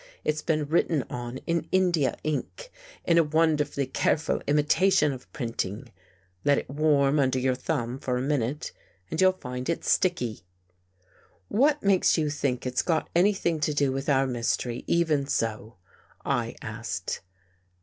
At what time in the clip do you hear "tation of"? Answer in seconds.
4.63-5.31